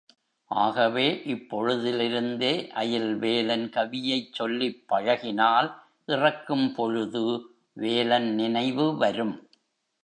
[0.51, 1.21] ஆகவே,
[1.25, 2.53] இப்பொழுதிலிருந்தே
[2.73, 5.69] அயில் வேலன் கவியைச் சொல்லிப் பழகினால்
[6.07, 7.23] இறக்கும் பொழுது
[7.77, 9.35] வேலன் நினைவு வரும்.